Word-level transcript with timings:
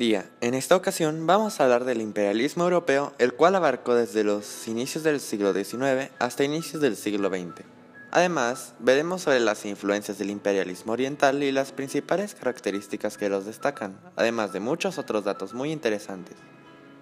Día, 0.00 0.30
en 0.40 0.54
esta 0.54 0.76
ocasión 0.76 1.26
vamos 1.26 1.60
a 1.60 1.64
hablar 1.64 1.84
del 1.84 2.00
imperialismo 2.00 2.64
europeo, 2.64 3.12
el 3.18 3.34
cual 3.34 3.54
abarcó 3.54 3.94
desde 3.94 4.24
los 4.24 4.66
inicios 4.66 5.04
del 5.04 5.20
siglo 5.20 5.52
XIX 5.52 6.10
hasta 6.18 6.42
inicios 6.42 6.80
del 6.80 6.96
siglo 6.96 7.28
XX. 7.28 7.66
Además, 8.10 8.72
veremos 8.78 9.20
sobre 9.20 9.40
las 9.40 9.66
influencias 9.66 10.16
del 10.16 10.30
imperialismo 10.30 10.94
oriental 10.94 11.42
y 11.42 11.52
las 11.52 11.72
principales 11.72 12.34
características 12.34 13.18
que 13.18 13.28
los 13.28 13.44
destacan, 13.44 14.00
además 14.16 14.54
de 14.54 14.60
muchos 14.60 14.96
otros 14.96 15.24
datos 15.24 15.52
muy 15.52 15.70
interesantes. 15.70 16.38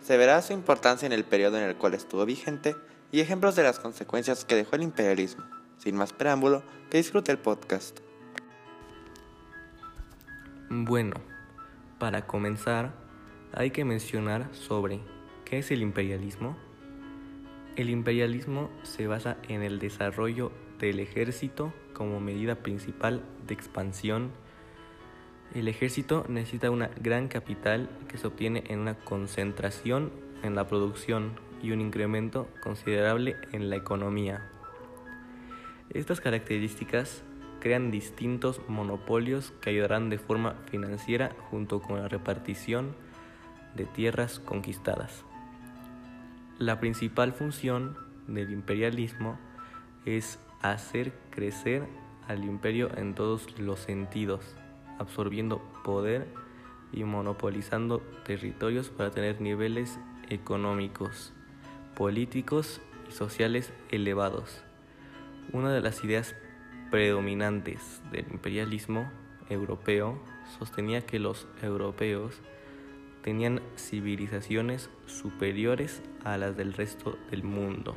Se 0.05 0.17
verá 0.17 0.43
su 0.43 0.53
importancia 0.53 1.07
en 1.07 1.13
el 1.13 1.25
periodo 1.25 1.57
en 1.57 1.69
el 1.69 1.77
cual 1.77 1.95
estuvo 1.95 2.27
vigente 2.27 2.75
y 3.13 3.21
ejemplos 3.21 3.55
de 3.55 3.63
las 3.63 3.79
consecuencias 3.79 4.45
que 4.45 4.57
dejó 4.57 4.75
el 4.75 4.83
imperialismo. 4.83 5.45
Sin 5.79 5.95
más 5.95 6.13
preámbulo, 6.13 6.65
disfrute 6.91 7.31
el 7.31 7.39
podcast. 7.39 8.01
Bueno, 10.69 11.38
para 11.99 12.27
comenzar, 12.27 12.93
hay 13.53 13.71
que 13.71 13.85
mencionar 13.85 14.49
sobre 14.53 15.01
qué 15.45 15.59
es 15.59 15.71
el 15.71 15.83
imperialismo. 15.83 16.57
El 17.77 17.91
imperialismo 17.91 18.71
se 18.83 19.07
basa 19.07 19.37
en 19.49 19.63
el 19.63 19.79
desarrollo 19.79 20.53
del 20.79 21.01
ejército 21.01 21.73
como 21.93 22.21
medida 22.21 22.57
principal 22.57 23.23
de 23.47 23.55
expansión. 23.55 24.31
El 25.55 25.69
ejército 25.69 26.25
necesita 26.29 26.71
una 26.71 26.91
gran 27.01 27.29
capital 27.29 27.89
que 28.09 28.19
se 28.19 28.27
obtiene 28.27 28.65
en 28.69 28.81
una 28.81 28.95
concentración 28.95 30.13
en 30.43 30.55
la 30.55 30.67
producción 30.69 31.33
y 31.63 31.73
un 31.73 31.81
incremento 31.81 32.49
considerable 32.63 33.37
en 33.53 33.71
la 33.71 33.77
economía. 33.77 34.51
Estas 35.91 36.21
características 36.21 37.25
crean 37.69 37.91
distintos 37.91 38.63
monopolios 38.67 39.53
que 39.61 39.69
ayudarán 39.69 40.09
de 40.09 40.17
forma 40.17 40.55
financiera 40.71 41.37
junto 41.51 41.83
con 41.83 42.01
la 42.01 42.09
repartición 42.09 42.95
de 43.77 43.85
tierras 43.85 44.41
conquistadas. 44.41 45.23
La 46.59 46.81
principal 46.81 47.35
función 47.35 47.95
del 48.27 48.53
imperialismo 48.55 49.39
es 50.07 50.39
hacer 50.63 51.13
crecer 51.29 51.87
al 52.27 52.43
imperio 52.43 52.89
en 52.97 53.15
todos 53.15 53.61
los 53.61 53.81
sentidos, 53.81 54.57
absorbiendo 54.99 55.59
poder 55.85 56.27
y 56.91 57.05
monopolizando 57.05 57.99
territorios 58.25 58.89
para 58.89 59.11
tener 59.11 59.43
niveles 59.43 59.99
económicos, 60.31 61.35
políticos 61.95 62.81
y 63.11 63.13
sociales 63.13 63.75
elevados. 63.91 64.63
Una 65.53 65.71
de 65.71 65.83
las 65.83 66.03
ideas 66.03 66.35
predominantes 66.91 68.03
del 68.11 68.27
imperialismo 68.31 69.11
europeo 69.49 70.19
sostenía 70.59 71.05
que 71.05 71.19
los 71.19 71.47
europeos 71.63 72.41
tenían 73.23 73.61
civilizaciones 73.77 74.91
superiores 75.07 76.03
a 76.25 76.37
las 76.37 76.57
del 76.57 76.73
resto 76.73 77.19
del 77.31 77.45
mundo. 77.45 77.95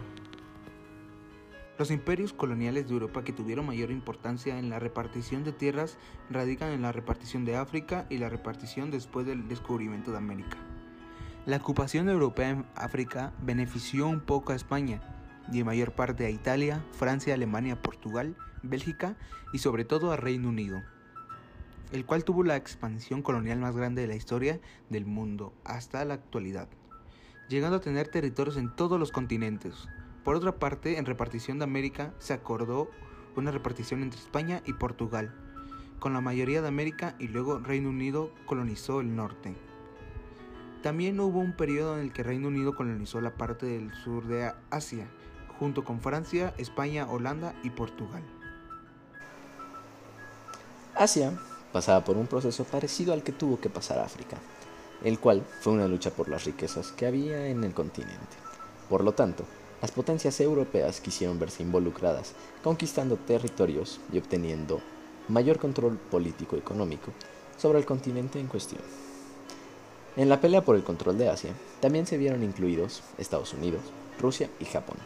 Los 1.78 1.90
imperios 1.90 2.34
coloniales 2.34 2.88
de 2.88 2.94
Europa 2.94 3.24
que 3.24 3.34
tuvieron 3.34 3.66
mayor 3.66 3.92
importancia 3.92 4.60
en 4.60 4.70
la 4.70 4.78
repartición 4.78 5.44
de 5.44 5.52
tierras 5.52 5.98
radican 6.30 6.72
en 6.72 6.84
la 6.84 6.92
repartición 6.92 7.44
de 7.44 7.56
África 7.56 8.06
y 8.10 8.18
la 8.18 8.30
repartición 8.30 8.92
después 8.92 9.26
del 9.26 9.48
descubrimiento 9.48 10.12
de 10.12 10.18
América. 10.18 10.58
La 11.46 11.58
ocupación 11.58 12.08
europea 12.08 12.52
en 12.52 12.66
África 12.76 13.34
benefició 13.42 14.08
un 14.08 14.20
poco 14.20 14.52
a 14.52 14.56
España 14.56 15.02
y 15.52 15.60
en 15.60 15.66
mayor 15.66 15.94
parte 15.94 16.26
a 16.26 16.30
Italia, 16.30 16.86
Francia, 16.92 17.34
Alemania, 17.34 17.82
Portugal 17.82 18.36
Bélgica 18.64 19.16
y 19.54 19.60
sobre 19.60 19.86
todo 19.86 20.12
a 20.12 20.18
Reino 20.18 20.50
Unido, 20.50 20.82
el 21.92 22.06
cual 22.06 22.24
tuvo 22.24 22.44
la 22.44 22.56
expansión 22.56 23.22
colonial 23.22 23.60
más 23.60 23.76
grande 23.76 24.02
de 24.02 24.08
la 24.08 24.16
historia 24.16 24.60
del 24.90 25.06
mundo 25.06 25.54
hasta 25.64 26.06
la 26.06 26.14
actualidad, 26.14 26.70
llegando 27.50 27.78
a 27.78 27.82
tener 27.82 28.08
territorios 28.08 28.58
en 28.58 28.76
todos 28.76 29.00
los 29.00 29.12
continentes. 29.12 29.88
Por 30.24 30.36
otra 30.36 30.60
parte, 30.60 30.98
en 30.98 31.06
repartición 31.06 31.58
de 31.58 31.66
América 31.66 32.14
se 32.20 32.34
acordó 32.34 32.90
una 33.36 33.52
repartición 33.52 34.04
entre 34.04 34.20
España 34.20 34.62
y 34.66 34.74
Portugal, 34.74 35.34
con 36.00 36.14
la 36.14 36.22
mayoría 36.22 36.62
de 36.62 36.68
América 36.68 37.16
y 37.20 37.28
luego 37.28 37.60
Reino 37.60 37.90
Unido 37.90 38.32
colonizó 38.46 39.02
el 39.02 39.16
norte. 39.16 39.56
También 40.82 41.20
hubo 41.20 41.40
un 41.40 41.54
periodo 41.54 41.98
en 41.98 42.06
el 42.06 42.12
que 42.12 42.24
Reino 42.24 42.48
Unido 42.48 42.76
colonizó 42.76 43.22
la 43.22 43.36
parte 43.36 43.68
del 43.68 43.94
sur 43.94 44.26
de 44.26 44.52
Asia, 44.72 45.08
junto 45.60 45.84
con 45.84 46.02
Francia, 46.02 46.56
España, 46.58 47.08
Holanda 47.08 47.54
y 47.64 47.70
Portugal. 47.70 48.24
Asia 51.02 51.34
pasaba 51.74 52.04
por 52.04 52.16
un 52.16 52.28
proceso 52.28 52.64
parecido 52.64 53.12
al 53.12 53.24
que 53.24 53.32
tuvo 53.32 53.60
que 53.60 53.72
pasar 53.72 53.98
África, 53.98 54.38
el 55.04 55.18
cual 55.18 55.42
fue 55.62 55.74
una 55.74 55.88
lucha 55.88 56.12
por 56.12 56.30
las 56.30 56.46
riquezas 56.46 56.92
que 56.92 57.08
había 57.08 57.48
en 57.48 57.64
el 57.64 57.74
continente. 57.74 58.38
Por 58.88 59.04
lo 59.04 59.14
tanto, 59.14 59.44
las 59.82 59.90
potencias 59.90 60.40
europeas 60.40 61.02
quisieron 61.02 61.40
verse 61.40 61.64
involucradas, 61.64 62.34
conquistando 62.64 63.18
territorios 63.18 64.00
y 64.14 64.20
obteniendo 64.20 64.80
mayor 65.28 65.58
control 65.58 65.98
político-económico 65.98 67.12
sobre 67.58 67.80
el 67.80 67.86
continente 67.86 68.40
en 68.40 68.46
cuestión. 68.46 68.84
En 70.18 70.30
la 70.30 70.40
pelea 70.40 70.64
por 70.64 70.76
el 70.76 70.84
control 70.84 71.18
de 71.18 71.30
Asia, 71.30 71.54
también 71.80 72.06
se 72.06 72.18
vieron 72.18 72.44
incluidos 72.44 73.02
Estados 73.18 73.56
Unidos, 73.56 73.82
Rusia 74.20 74.52
y 74.60 74.66
Japón. 74.66 74.98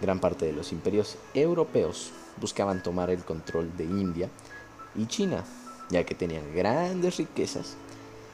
Gran 0.00 0.20
parte 0.20 0.46
de 0.46 0.52
los 0.52 0.70
imperios 0.70 1.16
europeos 1.34 2.12
buscaban 2.40 2.84
tomar 2.84 3.10
el 3.10 3.24
control 3.24 3.76
de 3.76 3.82
India 3.82 4.30
y 4.94 5.06
China, 5.06 5.44
ya 5.90 6.04
que 6.04 6.14
tenían 6.14 6.54
grandes 6.54 7.16
riquezas 7.16 7.76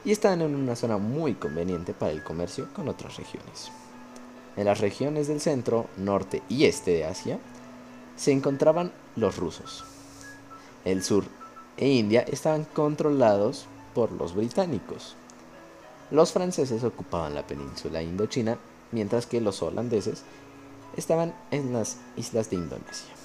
y 0.03 0.11
estaban 0.11 0.41
en 0.41 0.55
una 0.55 0.75
zona 0.75 0.97
muy 0.97 1.33
conveniente 1.33 1.93
para 1.93 2.11
el 2.11 2.23
comercio 2.23 2.67
con 2.73 2.87
otras 2.87 3.17
regiones. 3.17 3.71
En 4.55 4.65
las 4.65 4.79
regiones 4.79 5.27
del 5.27 5.41
centro, 5.41 5.87
norte 5.97 6.43
y 6.47 6.65
este 6.65 6.91
de 6.91 7.05
Asia 7.05 7.39
se 8.15 8.31
encontraban 8.31 8.91
los 9.15 9.37
rusos. 9.37 9.83
El 10.85 11.03
sur 11.03 11.25
e 11.77 11.87
India 11.89 12.21
estaban 12.21 12.63
controlados 12.63 13.65
por 13.93 14.11
los 14.11 14.35
británicos. 14.35 15.15
Los 16.11 16.31
franceses 16.31 16.83
ocupaban 16.83 17.33
la 17.33 17.47
península 17.47 18.03
indochina, 18.03 18.57
mientras 18.91 19.25
que 19.25 19.41
los 19.41 19.61
holandeses 19.63 20.23
estaban 20.95 21.33
en 21.51 21.73
las 21.73 21.97
islas 22.15 22.49
de 22.49 22.57
Indonesia 22.57 23.24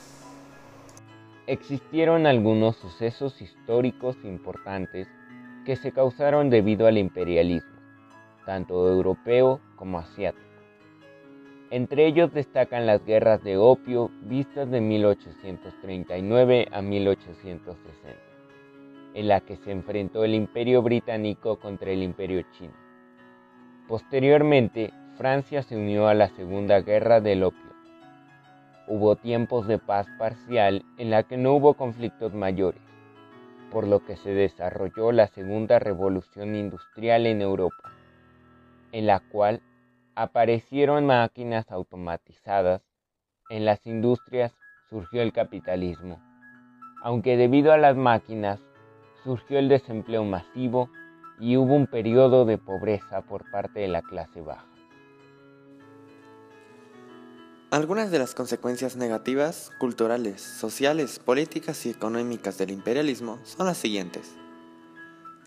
existieron 1.50 2.28
algunos 2.28 2.76
sucesos 2.76 3.42
históricos 3.42 4.16
importantes 4.22 5.08
que 5.66 5.74
se 5.74 5.90
causaron 5.90 6.48
debido 6.48 6.86
al 6.86 6.96
imperialismo, 6.96 7.76
tanto 8.46 8.88
europeo 8.88 9.60
como 9.74 9.98
asiático. 9.98 10.46
Entre 11.72 12.06
ellos 12.06 12.32
destacan 12.32 12.86
las 12.86 13.04
guerras 13.04 13.42
de 13.42 13.56
opio 13.56 14.12
vistas 14.22 14.70
de 14.70 14.80
1839 14.80 16.68
a 16.70 16.82
1860, 16.82 18.20
en 19.14 19.26
la 19.26 19.40
que 19.40 19.56
se 19.56 19.72
enfrentó 19.72 20.22
el 20.22 20.34
imperio 20.34 20.82
británico 20.82 21.58
contra 21.58 21.90
el 21.90 22.04
imperio 22.04 22.44
chino. 22.52 22.74
Posteriormente, 23.88 24.92
Francia 25.16 25.64
se 25.64 25.76
unió 25.76 26.06
a 26.06 26.14
la 26.14 26.28
Segunda 26.28 26.80
Guerra 26.80 27.20
del 27.20 27.42
Opio 27.42 27.69
Hubo 28.92 29.14
tiempos 29.14 29.68
de 29.68 29.78
paz 29.78 30.08
parcial 30.18 30.84
en 30.98 31.10
la 31.10 31.22
que 31.22 31.36
no 31.36 31.52
hubo 31.52 31.74
conflictos 31.74 32.34
mayores, 32.34 32.82
por 33.70 33.86
lo 33.86 34.04
que 34.04 34.16
se 34.16 34.30
desarrolló 34.30 35.12
la 35.12 35.28
segunda 35.28 35.78
revolución 35.78 36.56
industrial 36.56 37.26
en 37.26 37.40
Europa, 37.40 37.92
en 38.91 39.06
la 39.06 39.20
cual 39.20 39.62
aparecieron 40.16 41.06
máquinas 41.06 41.70
automatizadas. 41.70 42.82
En 43.48 43.65
las 43.65 43.86
industrias 43.86 44.56
surgió 44.88 45.22
el 45.22 45.32
capitalismo, 45.32 46.20
aunque 47.04 47.36
debido 47.36 47.72
a 47.72 47.78
las 47.78 47.97
máquinas 47.97 48.59
surgió 49.22 49.60
el 49.60 49.68
desempleo 49.68 50.24
masivo 50.24 50.91
y 51.38 51.56
hubo 51.56 51.76
un 51.76 51.86
periodo 51.86 52.44
de 52.44 52.59
pobreza 52.59 53.22
por 53.22 53.48
parte 53.53 53.78
de 53.78 53.88
la 53.88 54.03
clase 54.03 54.41
baja. 54.41 54.69
Algunas 57.70 58.10
de 58.10 58.18
las 58.18 58.34
consecuencias 58.34 58.96
negativas, 58.96 59.70
culturales, 59.78 60.42
sociales, 60.42 61.20
políticas 61.20 61.86
y 61.86 61.90
económicas 61.90 62.58
del 62.58 62.72
imperialismo 62.72 63.38
son 63.44 63.66
las 63.66 63.78
siguientes. 63.78 64.32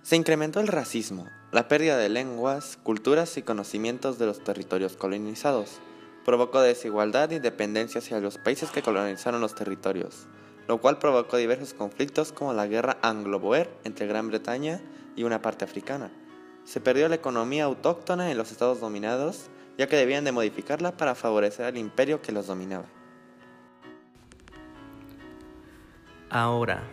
Se 0.03 0.15
incrementó 0.15 0.61
el 0.61 0.69
racismo, 0.69 1.27
la 1.51 1.67
pérdida 1.67 1.97
de 1.97 2.07
lenguas, 2.07 2.79
culturas 2.81 3.35
y 3.35 3.41
conocimientos 3.41 4.19
de 4.19 4.25
los 4.25 4.41
territorios 4.41 4.95
colonizados. 4.95 5.81
Provocó 6.23 6.61
desigualdad 6.61 7.29
y 7.31 7.39
dependencia 7.39 7.99
hacia 7.99 8.21
los 8.21 8.37
países 8.37 8.71
que 8.71 8.83
colonizaron 8.83 9.41
los 9.41 9.53
territorios, 9.53 10.27
lo 10.69 10.79
cual 10.79 10.99
provocó 10.99 11.35
diversos 11.35 11.73
conflictos 11.73 12.31
como 12.31 12.53
la 12.53 12.67
guerra 12.67 12.99
anglo-boer 13.01 13.69
entre 13.83 14.07
Gran 14.07 14.29
Bretaña 14.29 14.79
y 15.17 15.23
una 15.23 15.41
parte 15.41 15.65
africana. 15.65 16.09
Se 16.63 16.79
perdió 16.79 17.09
la 17.09 17.15
economía 17.15 17.65
autóctona 17.65 18.31
en 18.31 18.37
los 18.37 18.53
estados 18.53 18.79
dominados 18.79 19.49
ya 19.77 19.87
que 19.87 19.95
debían 19.95 20.23
de 20.23 20.31
modificarla 20.31 20.97
para 20.97 21.15
favorecer 21.15 21.65
al 21.65 21.77
imperio 21.77 22.21
que 22.21 22.31
los 22.31 22.47
dominaba. 22.47 22.85
Ahora, 26.29 26.83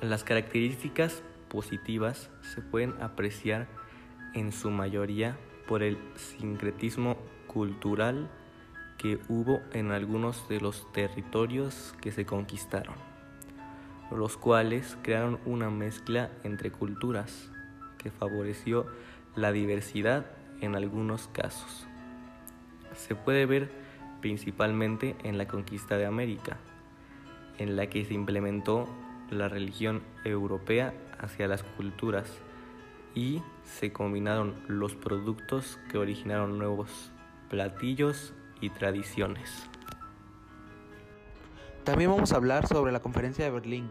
las 0.00 0.24
características 0.24 1.22
positivas 1.48 2.30
se 2.54 2.62
pueden 2.62 2.94
apreciar 3.02 3.66
en 4.34 4.52
su 4.52 4.70
mayoría 4.70 5.36
por 5.66 5.82
el 5.82 5.98
sincretismo 6.16 7.18
cultural 7.46 8.30
que 8.96 9.18
hubo 9.28 9.60
en 9.72 9.92
algunos 9.92 10.48
de 10.48 10.60
los 10.60 10.90
territorios 10.92 11.94
que 12.00 12.12
se 12.12 12.24
conquistaron, 12.24 12.94
los 14.10 14.36
cuales 14.36 14.96
crearon 15.02 15.38
una 15.44 15.70
mezcla 15.70 16.30
entre 16.44 16.70
culturas 16.70 17.50
que 17.98 18.10
favoreció 18.10 18.86
la 19.36 19.52
diversidad 19.52 20.26
en 20.60 20.76
algunos 20.76 21.28
casos. 21.28 21.86
Se 22.94 23.14
puede 23.14 23.46
ver 23.46 23.70
principalmente 24.20 25.16
en 25.22 25.38
la 25.38 25.48
conquista 25.48 25.96
de 25.96 26.06
América, 26.06 26.58
en 27.58 27.76
la 27.76 27.88
que 27.88 28.04
se 28.04 28.14
implementó 28.14 28.88
la 29.30 29.48
religión 29.48 30.02
europea 30.24 30.94
hacia 31.18 31.48
las 31.48 31.62
culturas 31.62 32.30
y 33.14 33.42
se 33.64 33.92
combinaron 33.92 34.54
los 34.66 34.94
productos 34.94 35.78
que 35.90 35.98
originaron 35.98 36.58
nuevos 36.58 37.10
platillos 37.48 38.32
y 38.60 38.70
tradiciones. 38.70 39.68
También 41.84 42.10
vamos 42.10 42.32
a 42.32 42.36
hablar 42.36 42.66
sobre 42.66 42.92
la 42.92 43.00
conferencia 43.00 43.44
de 43.44 43.50
Berlín, 43.50 43.90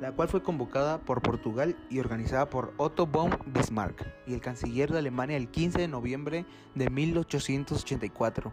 la 0.00 0.12
cual 0.12 0.28
fue 0.28 0.42
convocada 0.42 0.98
por 0.98 1.20
Portugal 1.20 1.76
y 1.90 2.00
organizada 2.00 2.48
por 2.48 2.72
Otto 2.78 3.06
von 3.06 3.38
Bismarck 3.46 4.06
y 4.26 4.34
el 4.34 4.40
canciller 4.40 4.90
de 4.90 4.98
Alemania 4.98 5.36
el 5.36 5.48
15 5.48 5.78
de 5.78 5.88
noviembre 5.88 6.46
de 6.74 6.88
1884. 6.88 8.50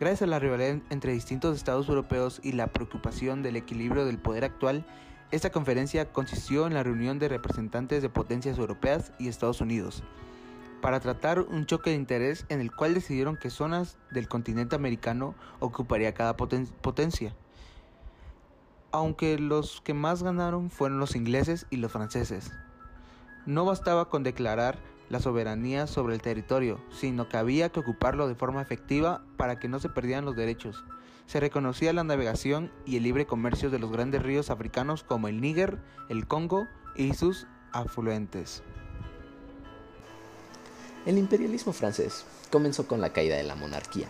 Gracias 0.00 0.22
a 0.22 0.26
la 0.26 0.38
rivalidad 0.38 0.80
entre 0.90 1.12
distintos 1.12 1.56
estados 1.56 1.88
europeos 1.88 2.40
y 2.42 2.52
la 2.52 2.66
preocupación 2.66 3.42
del 3.42 3.56
equilibrio 3.56 4.04
del 4.04 4.18
poder 4.18 4.44
actual, 4.44 4.84
esta 5.30 5.50
conferencia 5.50 6.12
consistió 6.12 6.66
en 6.66 6.74
la 6.74 6.82
reunión 6.82 7.18
de 7.20 7.28
representantes 7.28 8.02
de 8.02 8.08
potencias 8.08 8.58
europeas 8.58 9.12
y 9.18 9.28
Estados 9.28 9.60
Unidos 9.60 10.02
para 10.80 11.00
tratar 11.00 11.40
un 11.40 11.66
choque 11.66 11.90
de 11.90 11.96
interés 11.96 12.46
en 12.48 12.60
el 12.60 12.72
cual 12.72 12.94
decidieron 12.94 13.36
qué 13.36 13.50
zonas 13.50 13.98
del 14.10 14.28
continente 14.28 14.76
americano 14.76 15.34
ocuparía 15.60 16.14
cada 16.14 16.36
potencia. 16.36 17.36
Aunque 18.92 19.38
los 19.38 19.80
que 19.80 19.94
más 19.94 20.22
ganaron 20.22 20.70
fueron 20.70 20.98
los 20.98 21.16
ingleses 21.16 21.66
y 21.70 21.76
los 21.76 21.92
franceses. 21.92 22.50
No 23.46 23.64
bastaba 23.64 24.08
con 24.08 24.22
declarar 24.22 24.78
la 25.08 25.20
soberanía 25.20 25.86
sobre 25.86 26.14
el 26.14 26.22
territorio, 26.22 26.80
sino 26.90 27.28
que 27.28 27.36
había 27.36 27.70
que 27.70 27.80
ocuparlo 27.80 28.28
de 28.28 28.34
forma 28.34 28.62
efectiva 28.62 29.22
para 29.36 29.58
que 29.58 29.68
no 29.68 29.78
se 29.80 29.88
perdieran 29.88 30.24
los 30.24 30.36
derechos 30.36 30.84
se 31.30 31.38
reconocía 31.38 31.92
la 31.92 32.02
navegación 32.02 32.72
y 32.84 32.96
el 32.96 33.04
libre 33.04 33.24
comercio 33.24 33.70
de 33.70 33.78
los 33.78 33.92
grandes 33.92 34.20
ríos 34.20 34.50
africanos 34.50 35.04
como 35.04 35.28
el 35.28 35.40
Níger, 35.40 35.78
el 36.08 36.26
Congo 36.26 36.66
y 36.96 37.14
sus 37.14 37.46
afluentes. 37.70 38.64
El 41.06 41.18
imperialismo 41.18 41.72
francés 41.72 42.24
comenzó 42.50 42.88
con 42.88 43.00
la 43.00 43.12
caída 43.12 43.36
de 43.36 43.44
la 43.44 43.54
monarquía, 43.54 44.08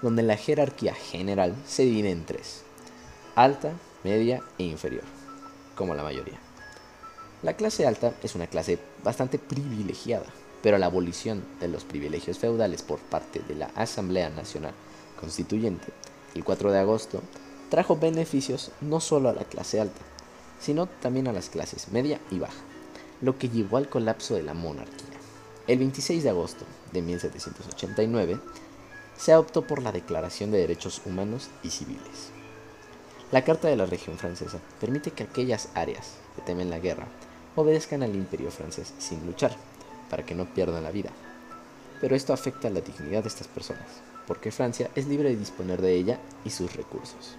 donde 0.00 0.22
la 0.22 0.38
jerarquía 0.38 0.94
general 0.94 1.54
se 1.66 1.82
divide 1.82 2.12
en 2.12 2.24
tres, 2.24 2.64
alta, 3.34 3.74
media 4.04 4.42
e 4.58 4.64
inferior, 4.64 5.04
como 5.74 5.94
la 5.94 6.02
mayoría. 6.02 6.38
La 7.42 7.54
clase 7.54 7.86
alta 7.86 8.14
es 8.22 8.34
una 8.34 8.46
clase 8.46 8.78
bastante 9.04 9.38
privilegiada, 9.38 10.26
pero 10.62 10.78
la 10.78 10.86
abolición 10.86 11.44
de 11.60 11.68
los 11.68 11.84
privilegios 11.84 12.38
feudales 12.38 12.82
por 12.82 12.98
parte 12.98 13.40
de 13.46 13.54
la 13.54 13.66
Asamblea 13.76 14.28
Nacional 14.30 14.74
Constituyente 15.20 15.92
el 16.34 16.44
4 16.44 16.72
de 16.72 16.78
agosto, 16.78 17.22
trajo 17.70 17.96
beneficios 17.96 18.70
no 18.80 19.00
solo 19.00 19.28
a 19.28 19.34
la 19.34 19.44
clase 19.44 19.80
alta, 19.80 20.00
sino 20.60 20.86
también 20.86 21.28
a 21.28 21.32
las 21.32 21.48
clases 21.48 21.88
media 21.88 22.20
y 22.30 22.38
baja, 22.38 22.60
lo 23.20 23.38
que 23.38 23.48
llevó 23.48 23.76
al 23.76 23.88
colapso 23.88 24.34
de 24.34 24.42
la 24.42 24.54
monarquía. 24.54 25.06
El 25.66 25.78
26 25.78 26.22
de 26.22 26.30
agosto 26.30 26.64
de 26.92 27.02
1789 27.02 28.40
se 29.16 29.34
optó 29.34 29.66
por 29.66 29.82
la 29.82 29.92
Declaración 29.92 30.50
de 30.50 30.58
Derechos 30.58 31.02
Humanos 31.04 31.48
y 31.62 31.70
Civiles. 31.70 32.37
La 33.30 33.44
Carta 33.44 33.68
de 33.68 33.76
la 33.76 33.84
Región 33.84 34.16
Francesa 34.16 34.58
permite 34.80 35.10
que 35.10 35.22
aquellas 35.22 35.68
áreas 35.74 36.14
que 36.34 36.40
temen 36.40 36.70
la 36.70 36.78
guerra 36.78 37.06
obedezcan 37.56 38.02
al 38.02 38.14
imperio 38.14 38.50
francés 38.50 38.94
sin 38.98 39.26
luchar, 39.26 39.54
para 40.08 40.24
que 40.24 40.34
no 40.34 40.46
pierdan 40.46 40.82
la 40.82 40.90
vida. 40.90 41.10
Pero 42.00 42.16
esto 42.16 42.32
afecta 42.32 42.68
a 42.68 42.70
la 42.70 42.80
dignidad 42.80 43.22
de 43.22 43.28
estas 43.28 43.46
personas, 43.46 43.86
porque 44.26 44.50
Francia 44.50 44.88
es 44.94 45.06
libre 45.06 45.28
de 45.28 45.36
disponer 45.36 45.82
de 45.82 45.92
ella 45.92 46.18
y 46.46 46.50
sus 46.50 46.74
recursos. 46.74 47.36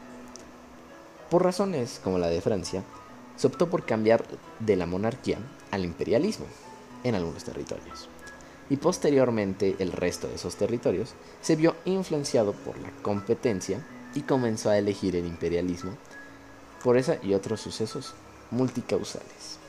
Por 1.32 1.44
razones 1.44 2.00
como 2.04 2.20
la 2.20 2.28
de 2.28 2.42
Francia, 2.42 2.84
se 3.36 3.48
optó 3.48 3.68
por 3.68 3.84
cambiar 3.84 4.24
de 4.60 4.76
la 4.76 4.86
monarquía 4.86 5.40
al 5.72 5.86
imperialismo 5.86 6.46
en 7.04 7.16
algunos 7.16 7.44
territorios. 7.46 8.10
Y 8.70 8.78
posteriormente 8.78 9.76
el 9.80 9.92
resto 9.92 10.28
de 10.28 10.36
esos 10.36 10.56
territorios 10.56 11.16
se 11.42 11.56
vio 11.56 11.76
influenciado 11.86 12.54
por 12.54 12.78
la 12.78 12.92
competencia 13.02 13.84
y 14.16 14.22
comenzó 14.22 14.70
a 14.70 14.78
elegir 14.78 15.16
el 15.16 15.26
imperialismo 15.26 15.98
por 16.84 16.98
esa 16.98 17.18
y 17.22 17.34
otros 17.34 17.62
sucesos 17.62 18.14
multicausales. 18.52 19.60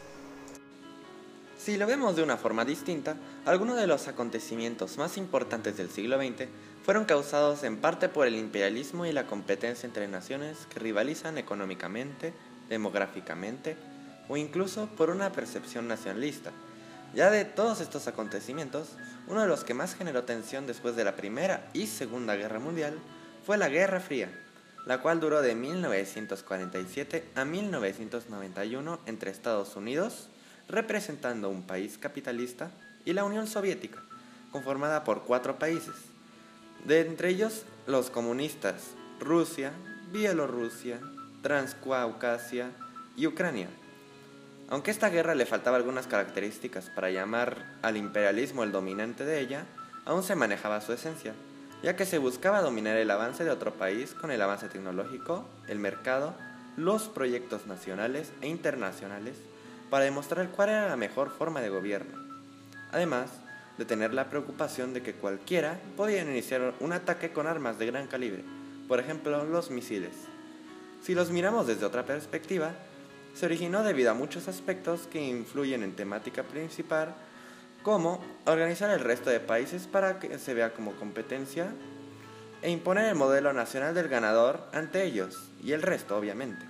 Si 1.58 1.76
lo 1.76 1.86
vemos 1.86 2.16
de 2.16 2.22
una 2.22 2.38
forma 2.38 2.64
distinta, 2.64 3.16
algunos 3.44 3.76
de 3.76 3.86
los 3.86 4.08
acontecimientos 4.08 4.96
más 4.96 5.18
importantes 5.18 5.76
del 5.76 5.90
siglo 5.90 6.16
XX 6.16 6.46
fueron 6.84 7.04
causados 7.04 7.62
en 7.64 7.76
parte 7.76 8.08
por 8.08 8.26
el 8.26 8.34
imperialismo 8.34 9.04
y 9.04 9.12
la 9.12 9.26
competencia 9.26 9.86
entre 9.86 10.08
naciones 10.08 10.66
que 10.70 10.80
rivalizan 10.80 11.36
económicamente, 11.36 12.32
demográficamente 12.70 13.76
o 14.28 14.36
incluso 14.36 14.86
por 14.96 15.10
una 15.10 15.32
percepción 15.32 15.86
nacionalista. 15.86 16.50
Ya 17.14 17.30
de 17.30 17.44
todos 17.44 17.80
estos 17.80 18.06
acontecimientos, 18.06 18.90
uno 19.28 19.42
de 19.42 19.48
los 19.48 19.64
que 19.64 19.74
más 19.74 19.94
generó 19.94 20.24
tensión 20.24 20.66
después 20.66 20.96
de 20.96 21.04
la 21.04 21.16
Primera 21.16 21.68
y 21.74 21.88
Segunda 21.88 22.36
Guerra 22.36 22.60
Mundial 22.60 22.94
fue 23.50 23.58
la 23.58 23.68
Guerra 23.68 23.98
Fría, 23.98 24.28
la 24.86 25.00
cual 25.02 25.18
duró 25.18 25.42
de 25.42 25.56
1947 25.56 27.30
a 27.34 27.44
1991 27.44 29.00
entre 29.06 29.32
Estados 29.32 29.74
Unidos, 29.74 30.28
representando 30.68 31.50
un 31.50 31.64
país 31.64 31.98
capitalista, 31.98 32.70
y 33.04 33.12
la 33.12 33.24
Unión 33.24 33.48
Soviética, 33.48 33.98
conformada 34.52 35.02
por 35.02 35.24
cuatro 35.24 35.58
países, 35.58 35.96
de 36.84 37.00
entre 37.00 37.30
ellos 37.30 37.64
los 37.88 38.08
comunistas, 38.08 38.92
Rusia, 39.18 39.72
Bielorrusia, 40.12 41.00
Transcaucasia 41.42 42.70
y 43.16 43.26
Ucrania. 43.26 43.66
Aunque 44.68 44.92
esta 44.92 45.08
guerra 45.08 45.34
le 45.34 45.44
faltaba 45.44 45.76
algunas 45.76 46.06
características 46.06 46.88
para 46.88 47.10
llamar 47.10 47.80
al 47.82 47.96
imperialismo 47.96 48.62
el 48.62 48.70
dominante 48.70 49.24
de 49.24 49.40
ella, 49.40 49.66
aún 50.04 50.22
se 50.22 50.36
manejaba 50.36 50.80
su 50.80 50.92
esencia, 50.92 51.34
ya 51.82 51.96
que 51.96 52.06
se 52.06 52.18
buscaba 52.18 52.60
dominar 52.60 52.96
el 52.96 53.10
avance 53.10 53.44
de 53.44 53.50
otro 53.50 53.74
país 53.74 54.14
con 54.14 54.30
el 54.30 54.42
avance 54.42 54.68
tecnológico, 54.68 55.46
el 55.68 55.78
mercado, 55.78 56.34
los 56.76 57.08
proyectos 57.08 57.66
nacionales 57.66 58.32
e 58.42 58.48
internacionales, 58.48 59.36
para 59.88 60.04
demostrar 60.04 60.48
cuál 60.50 60.68
era 60.68 60.88
la 60.88 60.96
mejor 60.96 61.30
forma 61.30 61.60
de 61.60 61.68
gobierno. 61.68 62.18
Además, 62.92 63.30
de 63.78 63.84
tener 63.84 64.12
la 64.12 64.28
preocupación 64.28 64.92
de 64.92 65.02
que 65.02 65.14
cualquiera 65.14 65.80
podía 65.96 66.22
iniciar 66.22 66.74
un 66.80 66.92
ataque 66.92 67.32
con 67.32 67.46
armas 67.46 67.78
de 67.78 67.86
gran 67.86 68.06
calibre, 68.06 68.44
por 68.86 69.00
ejemplo 69.00 69.44
los 69.44 69.70
misiles. 69.70 70.12
Si 71.02 71.14
los 71.14 71.30
miramos 71.30 71.66
desde 71.66 71.86
otra 71.86 72.04
perspectiva, 72.04 72.72
se 73.34 73.46
originó 73.46 73.82
debido 73.82 74.10
a 74.10 74.14
muchos 74.14 74.48
aspectos 74.48 75.06
que 75.10 75.22
influyen 75.22 75.82
en 75.82 75.96
temática 75.96 76.42
principal, 76.42 77.14
como 77.82 78.20
organizar 78.46 78.90
el 78.90 79.00
resto 79.00 79.30
de 79.30 79.40
países 79.40 79.86
para 79.86 80.18
que 80.18 80.38
se 80.38 80.54
vea 80.54 80.72
como 80.72 80.92
competencia 80.92 81.72
e 82.62 82.70
imponer 82.70 83.06
el 83.06 83.14
modelo 83.14 83.52
nacional 83.52 83.94
del 83.94 84.08
ganador 84.08 84.68
ante 84.72 85.04
ellos 85.04 85.50
y 85.62 85.72
el 85.72 85.82
resto, 85.82 86.16
obviamente. 86.16 86.66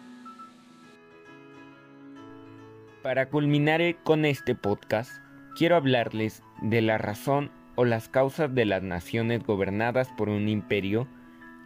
Para 3.03 3.31
culminar 3.31 3.81
con 4.05 4.25
este 4.25 4.55
podcast, 4.55 5.11
quiero 5.57 5.77
hablarles 5.77 6.43
de 6.61 6.83
la 6.83 6.99
razón 6.99 7.51
o 7.75 7.85
las 7.85 8.09
causas 8.09 8.55
de 8.55 8.67
las 8.67 8.83
naciones 8.83 9.43
gobernadas 9.43 10.09
por 10.19 10.29
un 10.29 10.49
imperio 10.49 11.09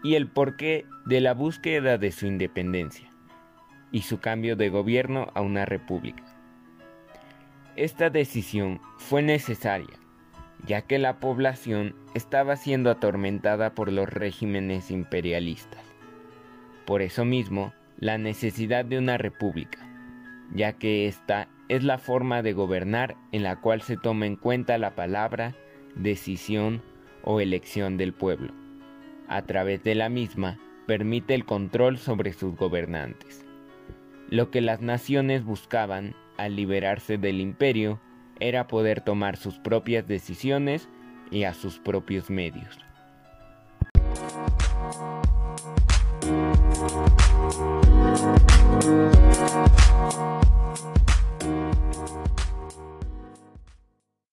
y 0.04 0.14
el 0.14 0.28
porqué 0.28 0.86
de 1.06 1.20
la 1.20 1.34
búsqueda 1.34 1.98
de 1.98 2.12
su 2.12 2.26
independencia 2.26 3.10
y 3.90 4.02
su 4.02 4.20
cambio 4.20 4.54
de 4.54 4.68
gobierno 4.68 5.30
a 5.34 5.40
una 5.40 5.64
república. 5.64 6.33
Esta 7.76 8.08
decisión 8.08 8.80
fue 8.98 9.20
necesaria, 9.20 9.98
ya 10.64 10.82
que 10.82 11.00
la 11.00 11.18
población 11.18 11.96
estaba 12.14 12.54
siendo 12.54 12.88
atormentada 12.88 13.74
por 13.74 13.90
los 13.90 14.08
regímenes 14.08 14.92
imperialistas. 14.92 15.82
Por 16.86 17.02
eso 17.02 17.24
mismo, 17.24 17.72
la 17.98 18.16
necesidad 18.16 18.84
de 18.84 18.98
una 18.98 19.18
república, 19.18 19.80
ya 20.54 20.74
que 20.74 21.08
ésta 21.08 21.48
es 21.68 21.82
la 21.82 21.98
forma 21.98 22.42
de 22.42 22.52
gobernar 22.52 23.16
en 23.32 23.42
la 23.42 23.60
cual 23.60 23.82
se 23.82 23.96
toma 23.96 24.26
en 24.26 24.36
cuenta 24.36 24.78
la 24.78 24.94
palabra, 24.94 25.56
decisión 25.96 26.80
o 27.24 27.40
elección 27.40 27.96
del 27.96 28.12
pueblo. 28.12 28.52
A 29.26 29.42
través 29.42 29.82
de 29.82 29.96
la 29.96 30.08
misma, 30.08 30.60
permite 30.86 31.34
el 31.34 31.44
control 31.44 31.98
sobre 31.98 32.34
sus 32.34 32.54
gobernantes. 32.54 33.44
Lo 34.28 34.52
que 34.52 34.60
las 34.60 34.80
naciones 34.80 35.44
buscaban 35.44 36.14
al 36.36 36.56
liberarse 36.56 37.18
del 37.18 37.40
imperio, 37.40 38.00
era 38.40 38.66
poder 38.66 39.00
tomar 39.00 39.36
sus 39.36 39.58
propias 39.58 40.06
decisiones 40.06 40.88
y 41.30 41.44
a 41.44 41.54
sus 41.54 41.78
propios 41.78 42.30
medios. 42.30 42.78